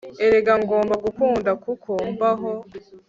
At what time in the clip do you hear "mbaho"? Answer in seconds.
2.13-2.51